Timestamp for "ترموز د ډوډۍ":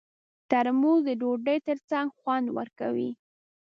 0.49-1.57